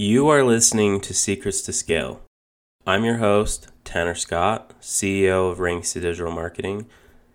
[0.00, 2.22] You are listening to Secrets to Scale.
[2.86, 6.86] I'm your host, Tanner Scott, CEO of Ranks to Digital Marketing,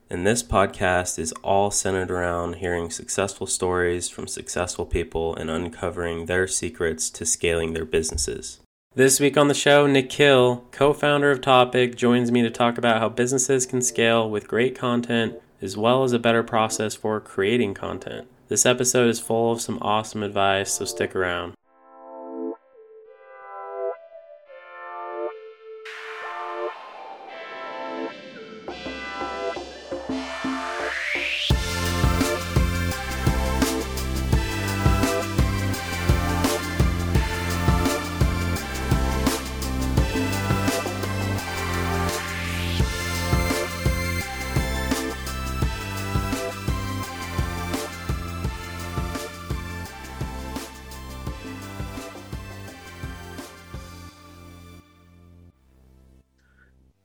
[0.09, 6.26] and this podcast is all centered around hearing successful stories from successful people and uncovering
[6.28, 8.62] their secrets to scaling their businesses.
[8.95, 13.01] This week on the show, Nikhil, co founder of Topic, joins me to talk about
[13.01, 17.73] how businesses can scale with great content as well as a better process for creating
[17.73, 18.25] content.
[18.48, 21.55] This episode is full of some awesome advice, so stick around.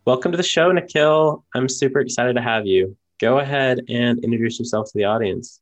[0.09, 1.45] Welcome to the show, Nikhil.
[1.55, 2.97] I'm super excited to have you.
[3.20, 5.61] Go ahead and introduce yourself to the audience.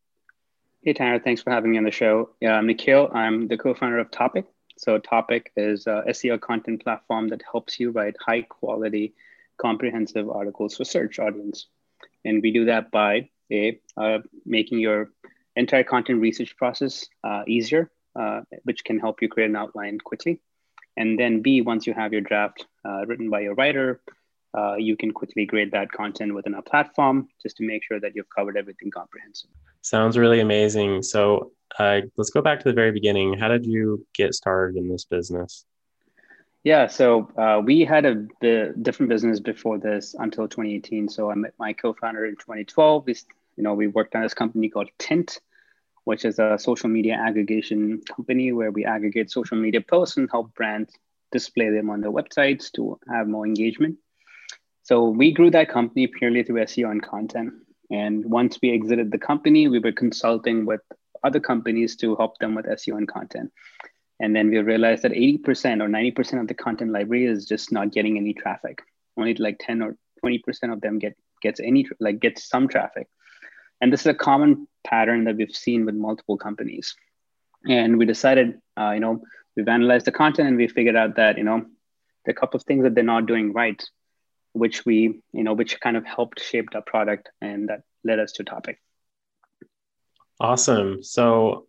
[0.83, 1.19] Hey, Tanner.
[1.19, 2.31] Thanks for having me on the show.
[2.41, 3.11] Yeah, I'm Nikhil.
[3.13, 4.45] I'm the co founder of Topic.
[4.79, 9.15] So, Topic is a SEO content platform that helps you write high quality,
[9.61, 11.67] comprehensive articles for search audience.
[12.25, 15.11] And we do that by A, uh, making your
[15.57, 20.41] entire content research process uh, easier, uh, which can help you create an outline quickly.
[20.97, 24.01] And then B, once you have your draft uh, written by your writer,
[24.57, 28.17] uh, you can quickly grade that content within our platform just to make sure that
[28.17, 29.55] you've covered everything comprehensively.
[29.83, 31.03] Sounds really amazing.
[31.03, 33.39] So uh, let's go back to the very beginning.
[33.39, 35.65] How did you get started in this business?
[36.65, 41.09] Yeah, so uh, we had a b- different business before this until 2018.
[41.09, 43.07] So I met my co-founder in 2012.
[43.07, 43.15] We,
[43.57, 45.41] you know, we worked on this company called Tint,
[46.05, 50.55] which is a social media aggregation company where we aggregate social media posts and help
[50.55, 50.93] brands
[51.31, 53.99] display them on their websites to have more engagement.
[54.87, 57.55] So we grew that company purely through SEO and content.
[57.91, 60.81] And once we exited the company, we were consulting with
[61.25, 63.50] other companies to help them with SEO and content.
[64.21, 67.91] And then we realized that 80% or 90% of the content library is just not
[67.91, 68.81] getting any traffic.
[69.16, 73.09] Only like 10 or 20% of them get gets any like gets some traffic.
[73.81, 76.94] And this is a common pattern that we've seen with multiple companies.
[77.69, 79.21] And we decided, uh, you know,
[79.56, 81.66] we've analyzed the content and we figured out that, you know,
[82.28, 83.82] a couple of things that they're not doing right
[84.56, 88.33] which we you know which kind of helped shape the product and that led us
[88.33, 88.81] to topic.
[90.41, 91.03] Awesome.
[91.03, 91.67] So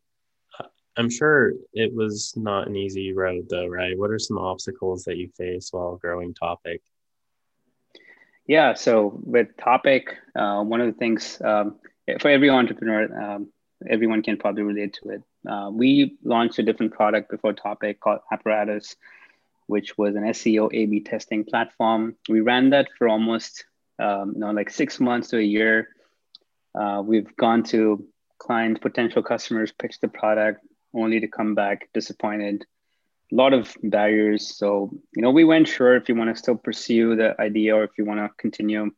[0.59, 0.65] uh,
[0.97, 3.97] i'm sure it was not an easy road though right?
[3.97, 6.81] What are some obstacles that you face while growing topic?
[8.47, 11.75] Yeah so with topic uh, one of the things um,
[12.19, 13.49] for every entrepreneur um,
[13.89, 15.23] everyone can probably relate to it.
[15.47, 18.95] Uh, we launched a different product before topic called apparatus
[19.67, 22.15] which was an SEO A/B testing platform.
[22.27, 23.65] We ran that for almost
[23.99, 25.89] um, you know like six months to a year.
[26.73, 28.05] Uh, we've gone to
[28.39, 32.65] clients, potential customers, pitch the product, only to come back disappointed.
[33.31, 34.57] A lot of barriers.
[34.57, 37.83] So you know we weren't sure if you want to still pursue the idea or
[37.83, 38.89] if you want to continue,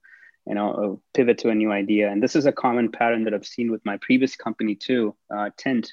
[0.46, 2.12] you know, pivot to a new idea.
[2.12, 5.50] And this is a common pattern that I've seen with my previous company too, uh,
[5.58, 5.92] Tint.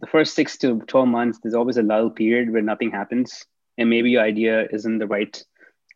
[0.00, 3.46] The first six to 12 months, there's always a lull period where nothing happens
[3.78, 5.44] and maybe your idea isn't the right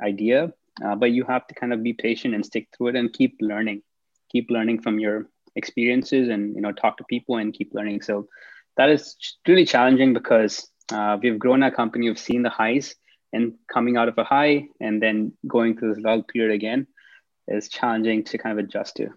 [0.03, 0.53] idea
[0.85, 3.37] uh, but you have to kind of be patient and stick through it and keep
[3.41, 3.83] learning
[4.31, 8.27] keep learning from your experiences and you know talk to people and keep learning so
[8.77, 12.95] that is really challenging because uh, we've grown our company we've seen the highs
[13.33, 16.87] and coming out of a high and then going through this lull period again
[17.49, 19.09] is challenging to kind of adjust to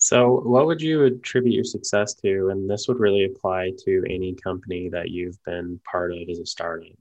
[0.00, 2.50] so, what would you attribute your success to?
[2.50, 6.46] And this would really apply to any company that you've been part of as a
[6.46, 6.96] startup.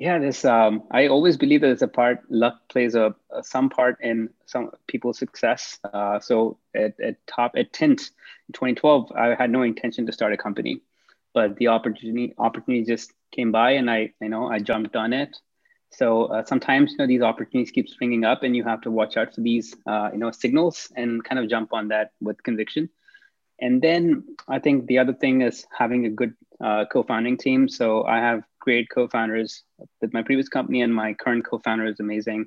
[0.00, 3.68] Yeah, this um, I always believe that there's a part luck plays a, a some
[3.68, 5.78] part in some people's success.
[5.84, 8.00] Uh, so at, at top at Tint
[8.48, 10.80] in 2012, I had no intention to start a company,
[11.34, 15.36] but the opportunity opportunity just came by, and I you know I jumped on it.
[15.90, 19.18] So uh, sometimes you know these opportunities keep springing up, and you have to watch
[19.18, 22.88] out for these uh, you know signals and kind of jump on that with conviction.
[23.60, 27.68] And then I think the other thing is having a good uh, co-founding team.
[27.68, 29.64] So I have great co-founders
[30.00, 32.46] with my previous company, and my current co-founder is amazing.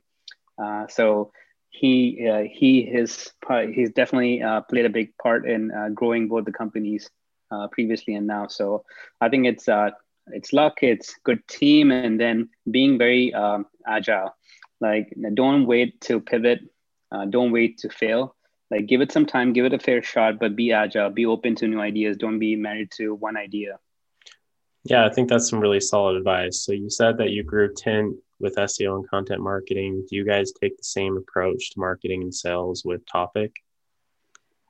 [0.62, 1.32] Uh, so
[1.70, 3.32] he uh, he has
[3.74, 7.10] he's definitely uh, played a big part in uh, growing both the companies
[7.52, 8.48] uh, previously and now.
[8.48, 8.84] So
[9.20, 9.90] I think it's uh,
[10.28, 14.36] it's luck, it's good team, and then being very um, agile.
[14.80, 16.60] Like don't wait to pivot,
[17.30, 18.36] don't wait to fail.
[18.70, 21.56] Like give it some time, give it a fair shot, but be agile, be open
[21.56, 22.18] to new ideas.
[22.18, 23.80] Don't be married to one idea.
[24.86, 26.66] Yeah, I think that's some really solid advice.
[26.66, 30.06] So you said that you grew Tint with SEO and content marketing.
[30.10, 33.54] Do you guys take the same approach to marketing and sales with Topic?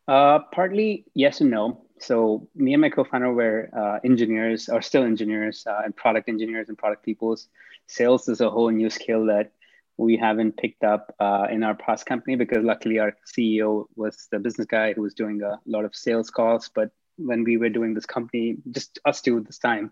[0.07, 1.85] Uh, partly yes and no.
[1.99, 6.69] So me and my co-founder were uh, engineers, or still engineers, uh, and product engineers
[6.69, 7.47] and product peoples.
[7.87, 9.51] Sales is a whole new skill that
[9.97, 14.39] we haven't picked up uh, in our past company because luckily our CEO was the
[14.39, 16.69] business guy who was doing a lot of sales calls.
[16.73, 19.91] But when we were doing this company, just us two this time,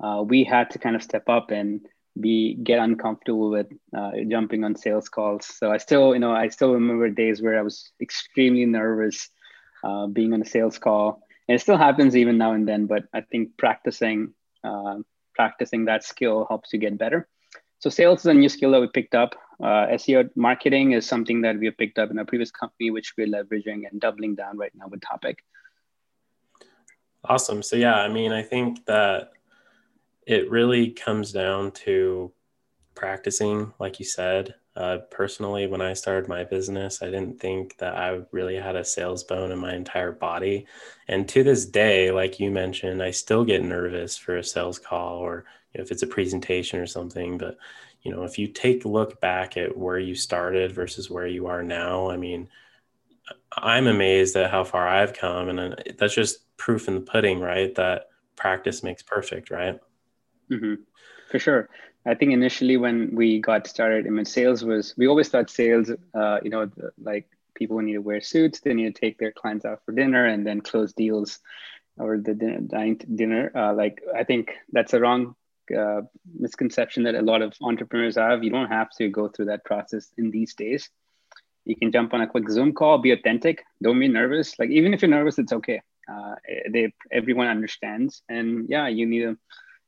[0.00, 1.80] uh, we had to kind of step up and
[2.20, 5.46] be get uncomfortable with uh, jumping on sales calls.
[5.46, 9.30] So I still, you know, I still remember days where I was extremely nervous
[9.82, 11.22] uh, being on a sales call.
[11.48, 14.98] And it still happens even now and then, but I think practicing uh,
[15.34, 17.28] practicing that skill helps you get better.
[17.78, 19.34] So sales is a new skill that we picked up.
[19.60, 23.14] Uh, SEO marketing is something that we have picked up in our previous company, which
[23.16, 25.38] we're leveraging and doubling down right now with Topic.
[27.24, 27.62] Awesome.
[27.62, 29.32] So yeah, I mean, I think that
[30.26, 32.32] it really comes down to
[32.94, 34.54] practicing, like you said.
[34.76, 38.84] Uh, personally, when I started my business, I didn't think that I really had a
[38.84, 40.66] sales bone in my entire body.
[41.08, 45.18] And to this day, like you mentioned, I still get nervous for a sales call
[45.18, 47.38] or you know, if it's a presentation or something.
[47.38, 47.58] But,
[48.02, 51.46] you know, if you take a look back at where you started versus where you
[51.48, 52.48] are now, I mean,
[53.56, 55.48] I'm amazed at how far I've come.
[55.48, 57.74] And uh, that's just proof in the pudding, right?
[57.74, 59.80] That practice makes perfect, right?
[60.50, 60.74] Mm-hmm.
[61.30, 61.68] For sure.
[62.04, 65.90] I think initially when we got started, I mean, sales was, we always thought sales,
[66.14, 66.70] uh, you know,
[67.00, 70.26] like people need to wear suits, they need to take their clients out for dinner
[70.26, 71.38] and then close deals
[71.98, 73.52] or the dinner, dinner.
[73.54, 75.36] Uh, like, I think that's a wrong
[75.76, 76.02] uh,
[76.38, 78.42] misconception that a lot of entrepreneurs have.
[78.42, 80.90] You don't have to go through that process in these days.
[81.64, 84.58] You can jump on a quick Zoom call, be authentic, don't be nervous.
[84.58, 85.82] Like, even if you're nervous, it's okay.
[86.10, 86.34] Uh,
[86.70, 88.22] they, everyone understands.
[88.28, 89.38] And yeah, you need them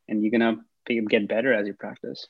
[0.08, 0.56] and you're
[0.87, 2.26] to get better as you practice.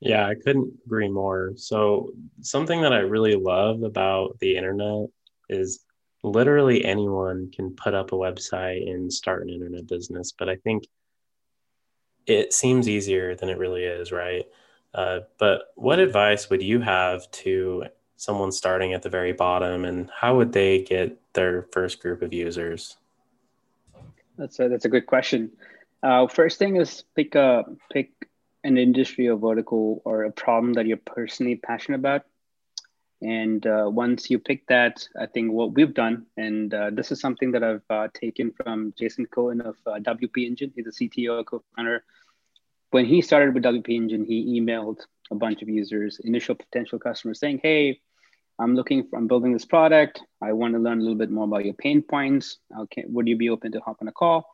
[0.00, 1.52] Yeah, I couldn't agree more.
[1.56, 5.08] So, something that I really love about the internet
[5.48, 5.80] is
[6.22, 10.32] literally anyone can put up a website and start an internet business.
[10.32, 10.84] But I think
[12.26, 14.46] it seems easier than it really is, right?
[14.94, 17.84] Uh, but what advice would you have to
[18.16, 22.32] someone starting at the very bottom, and how would they get their first group of
[22.32, 22.96] users?
[24.36, 25.50] That's a that's a good question.
[26.02, 28.10] Uh, first thing is pick a pick
[28.64, 32.22] an industry or vertical or a problem that you're personally passionate about.
[33.22, 37.20] And uh, once you pick that, I think what we've done, and uh, this is
[37.20, 40.72] something that I've uh, taken from Jason Cohen of uh, WP Engine.
[40.74, 42.02] He's a CTO, co-founder.
[42.92, 45.00] When he started with WP Engine, he emailed
[45.30, 48.00] a bunch of users, initial potential customers, saying, "Hey,
[48.60, 50.22] I'm looking for, I'm building this product.
[50.42, 52.58] I want to learn a little bit more about your pain points.
[52.82, 54.46] Okay, would you be open to hop on a call?"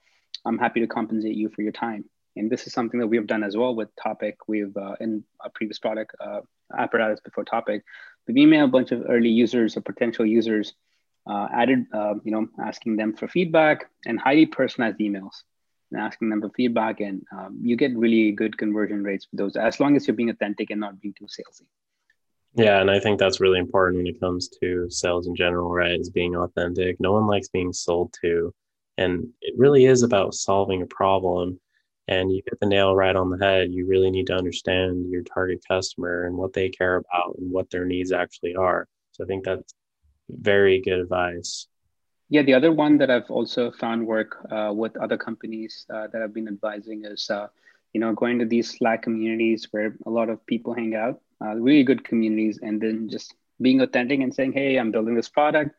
[0.44, 2.04] I'm happy to compensate you for your time.
[2.36, 4.36] And this is something that we have done as well with Topic.
[4.46, 6.40] We've uh, in a previous product, uh,
[6.76, 7.82] apparatus before Topic,
[8.26, 10.74] we've emailed a bunch of early users or potential users,
[11.28, 15.42] uh, added, uh, you know, asking them for feedback and highly personalized emails
[15.90, 17.00] and asking them for feedback.
[17.00, 20.30] And um, you get really good conversion rates with those as long as you're being
[20.30, 21.66] authentic and not being too salesy.
[22.54, 26.00] Yeah, and I think that's really important when it comes to sales in general, right?
[26.00, 26.98] Is being authentic.
[27.00, 28.54] No one likes being sold to.
[28.98, 31.60] And it really is about solving a problem.
[32.08, 33.72] And you hit the nail right on the head.
[33.72, 37.68] You really need to understand your target customer and what they care about and what
[37.70, 38.86] their needs actually are.
[39.12, 39.74] So I think that's
[40.30, 41.66] very good advice.
[42.28, 46.22] Yeah, the other one that I've also found work uh, with other companies uh, that
[46.22, 47.48] I've been advising is, uh,
[47.92, 51.54] you know, going to these Slack communities where a lot of people hang out, uh,
[51.54, 55.74] really good communities, and then just being authentic and saying, "Hey, I'm building this product.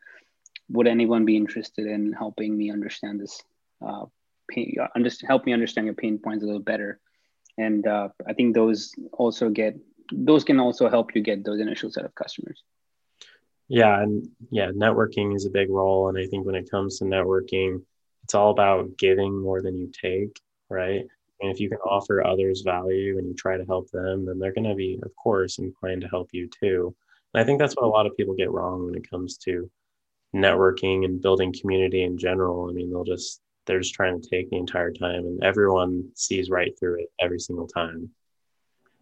[0.70, 3.42] Would anyone be interested in helping me understand this
[3.86, 4.06] uh,
[4.50, 4.88] pain, uh,
[5.26, 7.00] help me understand your pain points a little better?
[7.56, 9.76] And uh, i think those also get
[10.12, 12.62] those can also help you get those initial set of customers.
[13.68, 17.04] Yeah and yeah networking is a big role and i think when it comes to
[17.04, 17.82] networking
[18.24, 21.04] it's all about giving more than you take right
[21.40, 24.52] and if you can offer others value and you try to help them then they're
[24.52, 26.94] going to be of course inclined to help you too
[27.34, 29.70] and i think that's what a lot of people get wrong when it comes to
[30.34, 32.68] networking and building community in general.
[32.68, 36.50] I mean, they'll just they're just trying to take the entire time, and everyone sees
[36.50, 38.10] right through it every single time.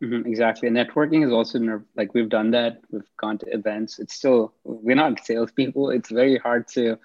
[0.02, 0.68] Mm-hmm, exactly.
[0.68, 2.80] And networking is also like we've done that.
[2.90, 3.98] We've gone to events.
[3.98, 5.90] It's still we're not salespeople.
[5.90, 6.98] It's very hard to.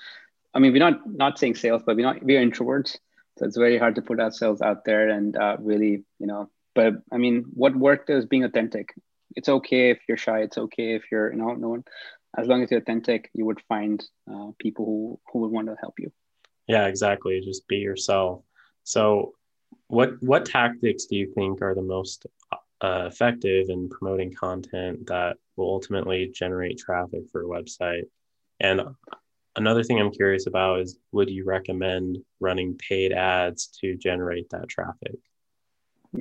[0.54, 2.98] I mean, we're not not saying sales, but we're not we're introverts,
[3.38, 6.50] so it's very hard to put ourselves out there and uh, really, you know.
[6.76, 8.94] But I mean, what worked is being authentic.
[9.36, 10.40] It's okay if you're shy.
[10.42, 11.84] It's okay if you're you know no one
[12.38, 15.76] as long as you're authentic, you would find uh, people who, who would want to
[15.82, 16.12] help you.
[16.68, 17.42] Yeah, exactly.
[17.42, 18.44] Just be yourself.
[18.84, 19.34] So
[19.88, 22.26] What what tactics do you think are the most
[22.82, 28.06] uh, effective in promoting content that will ultimately generate traffic for a website?
[28.60, 28.82] And
[29.56, 34.70] another thing I'm curious about is would you recommend running paid ads to generate that
[34.70, 35.16] traffic?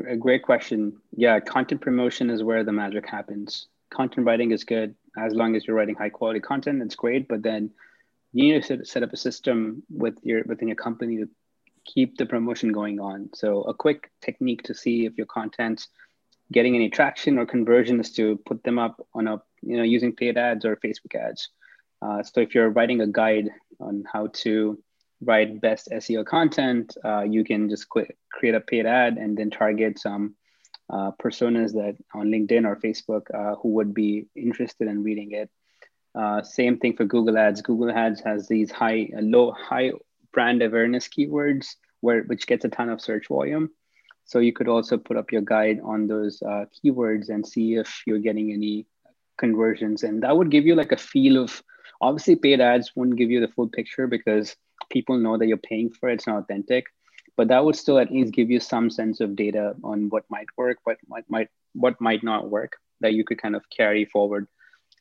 [0.08, 0.96] A great question.
[1.16, 3.66] Yeah, content promotion is where the magic happens.
[3.90, 6.82] Content writing is good as long as you're writing high quality content.
[6.82, 7.70] It's great, but then
[8.32, 11.28] you need to set up a system with your within your company to
[11.84, 13.30] keep the promotion going on.
[13.34, 15.88] So a quick technique to see if your content's
[16.52, 20.14] getting any traction or conversion is to put them up on a you know using
[20.14, 21.48] paid ads or Facebook ads.
[22.02, 24.82] Uh, so if you're writing a guide on how to
[25.22, 29.98] write best SEO content, uh, you can just create a paid ad and then target
[29.98, 30.34] some
[30.90, 35.50] uh, personas that on LinkedIn or Facebook uh, who would be interested in reading it.
[36.14, 37.62] Uh, same thing for Google Ads.
[37.62, 39.92] Google Ads has these high, uh, low, high
[40.32, 43.70] brand awareness keywords where which gets a ton of search volume.
[44.24, 48.20] So you could also put up your guide on those keywords and see if you're
[48.20, 48.86] getting any
[49.38, 51.62] conversions, and that would give you like a feel of
[52.00, 54.56] Obviously, paid ads wouldn't give you the full picture because
[54.90, 56.14] people know that you're paying for it.
[56.14, 56.86] It's not authentic,
[57.36, 60.48] but that would still at least give you some sense of data on what might
[60.56, 64.46] work, what might, might what might not work that you could kind of carry forward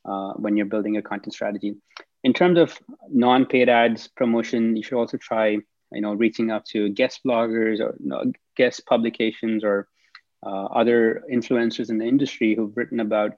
[0.05, 1.75] uh, when you're building a content strategy.
[2.23, 2.77] In terms of
[3.09, 5.57] non-paid ads promotion, you should also try,
[5.91, 9.87] you know, reaching out to guest bloggers or you know, guest publications or
[10.45, 13.33] uh, other influencers in the industry who've written about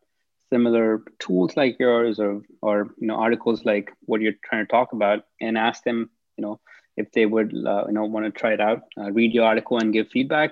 [0.51, 4.93] similar tools like yours or or you know articles like what you're trying to talk
[4.93, 6.60] about and ask them you know
[6.98, 9.77] if they would uh, you know want to try it out uh, read your article
[9.77, 10.51] and give feedback.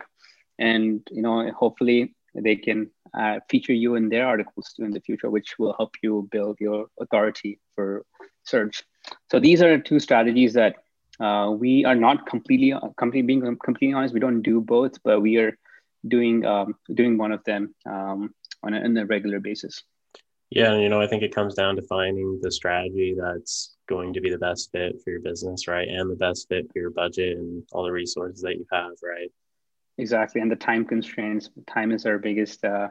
[0.60, 5.02] And you know hopefully they can uh, feature you in their articles too in the
[5.02, 8.06] future which will help you build your authority for
[8.44, 8.84] search.
[9.32, 10.76] So these are two strategies that
[11.20, 15.38] uh, we are not completely completely being completely honest we don't do both but we
[15.38, 15.58] are
[16.08, 17.74] doing um, doing one of them.
[17.86, 19.84] Um, on a, on a regular basis.
[20.50, 24.14] Yeah, and you know, I think it comes down to finding the strategy that's going
[24.14, 25.88] to be the best fit for your business, right?
[25.88, 29.32] And the best fit for your budget and all the resources that you have, right?
[30.00, 31.50] Exactly, and the time constraints.
[31.68, 32.64] Time is our biggest.
[32.66, 32.88] Uh,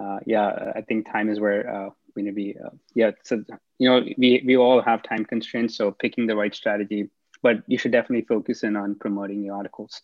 [0.00, 2.56] uh, yeah, I think time is where uh, we need to be.
[2.64, 3.44] Uh, yeah, so
[3.78, 7.10] you know, we we all have time constraints, so picking the right strategy.
[7.42, 10.00] But you should definitely focus in on promoting your articles.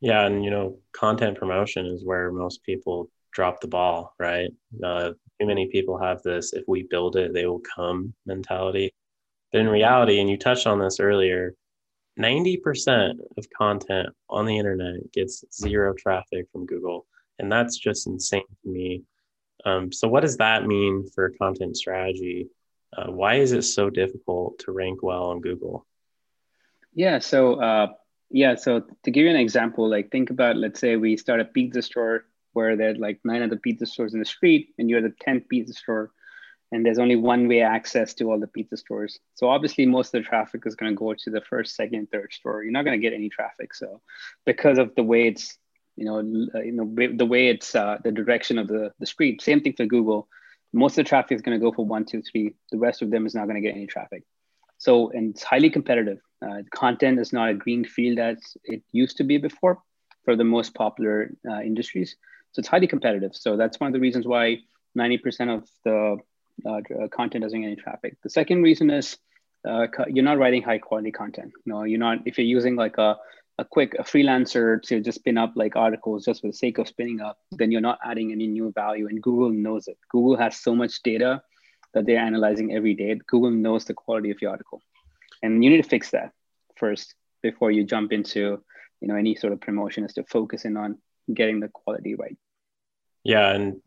[0.00, 4.50] Yeah, and you know, content promotion is where most people drop the ball, right?
[4.82, 8.92] Uh, too many people have this if we build it, they will come mentality.
[9.52, 11.54] But in reality, and you touched on this earlier,
[12.18, 17.06] 90% of content on the internet gets zero traffic from Google.
[17.38, 19.02] And that's just insane to me.
[19.66, 22.48] Um, so, what does that mean for content strategy?
[22.96, 25.86] Uh, why is it so difficult to rank well on Google?
[26.94, 27.88] Yeah, so uh,
[28.30, 31.44] yeah, so to give you an example, like think about let's say we start a
[31.44, 32.24] pizza store
[32.56, 35.74] where there's like nine other pizza stores in the street and you're the 10th pizza
[35.74, 36.10] store
[36.72, 39.20] and there's only one way access to all the pizza stores.
[39.34, 42.32] So obviously most of the traffic is going to go to the first, second, third
[42.32, 42.64] store.
[42.64, 43.74] You're not going to get any traffic.
[43.74, 44.00] So
[44.44, 45.56] because of the way it's,
[45.96, 49.42] you know, uh, you know, the way it's uh, the direction of the, the street,
[49.42, 50.28] same thing for Google.
[50.72, 52.54] Most of the traffic is going to go for one, two, three.
[52.72, 54.24] The rest of them is not going to get any traffic.
[54.78, 56.18] So, and it's highly competitive.
[56.42, 59.80] Uh, content is not a green field as it used to be before
[60.24, 62.16] for the most popular uh, industries.
[62.56, 63.36] So it's highly competitive.
[63.36, 64.60] So that's one of the reasons why
[64.96, 66.16] 90% of the
[66.64, 68.16] uh, uh, content doesn't get any traffic.
[68.22, 69.18] The second reason is
[69.68, 71.52] uh, you're not writing high quality content.
[71.66, 73.18] Know, you're not, if you're using like a,
[73.58, 76.88] a quick a freelancer to just spin up like articles just for the sake of
[76.88, 79.06] spinning up, then you're not adding any new value.
[79.06, 79.98] And Google knows it.
[80.10, 81.42] Google has so much data
[81.92, 83.20] that they're analyzing every day.
[83.26, 84.80] Google knows the quality of your article.
[85.42, 86.32] And you need to fix that
[86.76, 88.64] first before you jump into
[89.02, 90.96] you know any sort of promotion is to focus in on
[91.34, 92.38] getting the quality right.
[93.26, 93.80] Yeah, and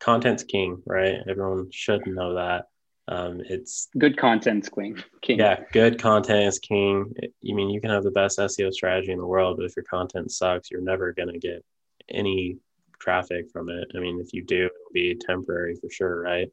[0.00, 1.18] content's king, right?
[1.28, 2.68] Everyone should know that.
[3.08, 5.02] Um, it's good content's king.
[5.20, 5.38] king.
[5.38, 7.12] Yeah, good content is king.
[7.42, 9.84] You mean you can have the best SEO strategy in the world, but if your
[9.84, 11.62] content sucks, you're never gonna get
[12.08, 12.56] any
[12.98, 13.86] traffic from it.
[13.94, 16.50] I mean, if you do, it'll be temporary for sure, right?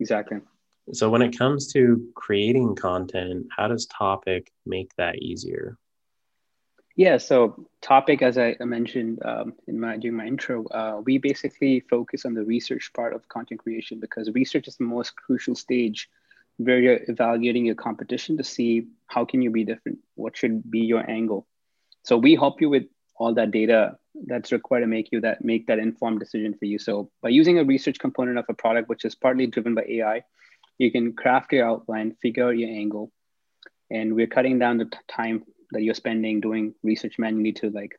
[0.00, 0.40] Exactly.
[0.92, 5.78] So when it comes to creating content, how does Topic make that easier?
[6.96, 11.80] Yeah, so topic, as I mentioned um, in my during my intro, uh, we basically
[11.80, 16.08] focus on the research part of content creation because research is the most crucial stage
[16.58, 20.80] where you're evaluating your competition to see how can you be different, what should be
[20.80, 21.48] your angle.
[22.04, 22.84] So we help you with
[23.16, 26.78] all that data that's required to make you that make that informed decision for you.
[26.78, 30.22] So by using a research component of a product, which is partly driven by AI,
[30.78, 33.10] you can craft your outline, figure out your angle,
[33.90, 35.42] and we're cutting down the time
[35.72, 37.98] that you're spending doing research manually to like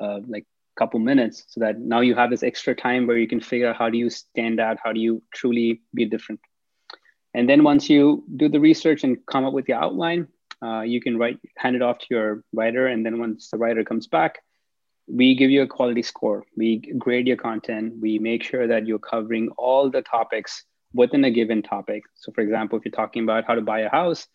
[0.00, 3.28] uh, like a couple minutes so that now you have this extra time where you
[3.28, 6.40] can figure out how do you stand out how do you truly be different.
[7.34, 10.28] And then once you do the research and come up with the outline
[10.62, 12.86] uh, you can write hand it off to your writer.
[12.86, 14.38] And then once the writer comes back
[15.08, 16.44] we give you a quality score.
[16.56, 17.94] We grade your content.
[18.00, 22.04] We make sure that you're covering all the topics within a given topic.
[22.14, 24.26] So for example if you're talking about how to buy a house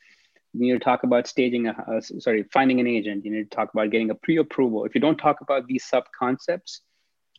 [0.58, 3.26] you need to talk about staging a sorry finding an agent.
[3.26, 4.86] You need to talk about getting a pre-approval.
[4.86, 6.82] If you don't talk about these sub concepts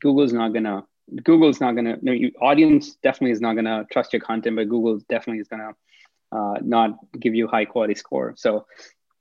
[0.01, 0.85] google's not gonna
[1.25, 4.99] google's not gonna no, you, audience definitely is not gonna trust your content but google
[5.09, 5.73] definitely is gonna
[6.31, 8.35] uh, not give you high quality score.
[8.37, 8.67] So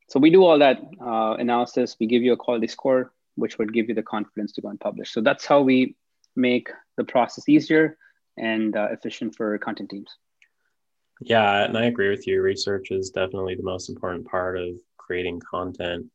[0.10, 1.98] so we do all that uh, analysis.
[2.00, 4.80] We give you a quality score which would give you the confidence to go and
[4.80, 5.12] publish.
[5.12, 5.96] So that's how we
[6.36, 7.96] make the process easier
[8.36, 10.10] and uh, efficient for content teams
[11.22, 12.42] yeah, and I agree with you.
[12.42, 16.06] Research is definitely the most important part of creating content.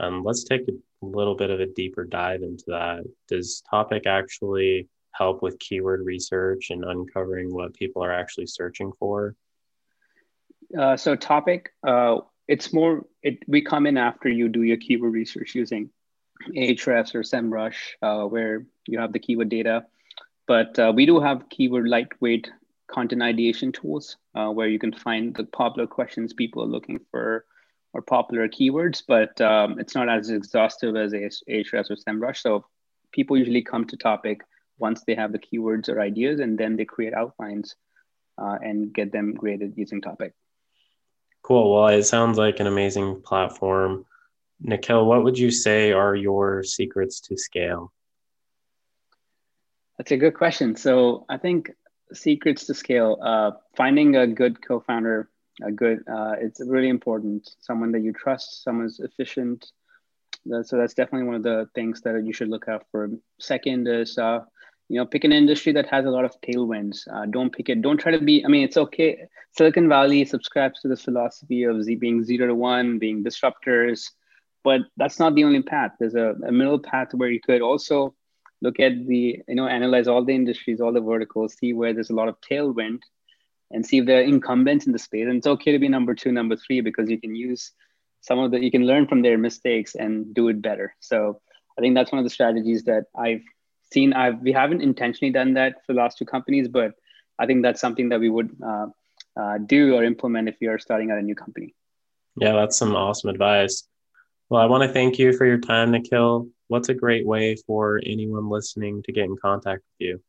[0.00, 0.72] Um, let's take a
[1.02, 3.04] little bit of a deeper dive into that.
[3.28, 9.34] Does Topic actually help with keyword research and uncovering what people are actually searching for?
[10.78, 15.12] Uh, so, Topic, uh, it's more, it, we come in after you do your keyword
[15.12, 15.90] research using
[16.54, 19.86] Ahrefs or SEMrush, uh, where you have the keyword data.
[20.46, 22.50] But uh, we do have keyword lightweight
[22.88, 27.44] content ideation tools uh, where you can find the popular questions people are looking for
[27.92, 32.38] or popular keywords, but um, it's not as exhaustive as Ahrefs or SEMrush.
[32.38, 32.64] So
[33.12, 34.42] people usually come to topic
[34.78, 37.74] once they have the keywords or ideas, and then they create outlines
[38.38, 40.34] uh, and get them graded using topic.
[41.42, 41.72] Cool.
[41.72, 44.04] Well, it sounds like an amazing platform.
[44.60, 47.92] Nikhil, what would you say are your secrets to scale?
[49.96, 50.76] That's a good question.
[50.76, 51.70] So I think
[52.12, 53.18] secrets to scale.
[53.22, 55.28] Uh, finding a good co-founder
[55.62, 57.48] a good uh, it's really important.
[57.60, 59.66] Someone that you trust someone's efficient.
[60.62, 63.08] So that's definitely one of the things that you should look out for.
[63.40, 64.40] Second is uh,
[64.88, 67.08] you know pick an industry that has a lot of tailwinds.
[67.10, 69.26] Uh, don't pick it don't try to be i mean it's okay.
[69.56, 74.10] Silicon valley subscribes to this philosophy of z being zero to one being disruptors
[74.62, 75.92] but that's not the only path.
[76.00, 78.16] There's a, a middle path where you could also
[78.66, 82.14] look at the you know analyze all the industries all the verticals see where there's
[82.14, 83.00] a lot of tailwind
[83.70, 85.26] and see if there are incumbents in the space.
[85.26, 87.72] And it's okay to be number two number three because you can use
[88.20, 90.94] some of the you can learn from their mistakes and do it better.
[91.00, 91.40] So
[91.78, 93.42] i think that's one of the strategies that i've
[93.92, 94.12] seen.
[94.12, 96.92] I've we haven't intentionally done that for the last two companies but
[97.38, 98.86] i think that's something that we would uh,
[99.40, 101.74] uh, do or implement if you're starting at a new company.
[102.36, 103.86] Yeah that's some awesome advice.
[104.48, 108.00] Well i want to thank you for your time nikhil what's a great way for
[108.04, 110.20] anyone listening to get in contact with you?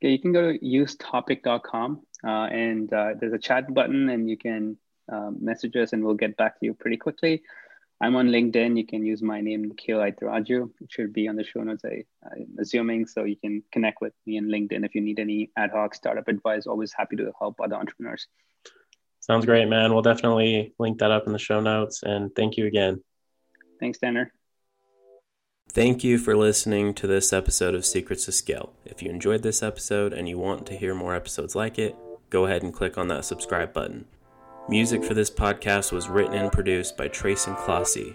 [0.00, 4.36] Yeah, you can go to usetopic.com uh, and uh, there's a chat button and you
[4.36, 4.76] can
[5.12, 7.42] uh, message us and we'll get back to you pretty quickly.
[8.00, 8.76] I'm on LinkedIn.
[8.76, 10.70] You can use my name, Nikhil Aitharaju.
[10.80, 13.06] It should be on the show notes, I, I'm assuming.
[13.06, 16.28] So you can connect with me on LinkedIn if you need any ad hoc startup
[16.28, 16.66] advice.
[16.66, 18.26] Always happy to help other entrepreneurs.
[19.20, 19.92] Sounds great, man.
[19.92, 22.02] We'll definitely link that up in the show notes.
[22.02, 23.02] And thank you again.
[23.80, 24.32] Thanks, Tanner.
[25.74, 28.72] Thank you for listening to this episode of Secrets to Scale.
[28.84, 31.96] If you enjoyed this episode and you want to hear more episodes like it,
[32.30, 34.04] go ahead and click on that subscribe button.
[34.68, 38.14] Music for this podcast was written and produced by Trace and Classy.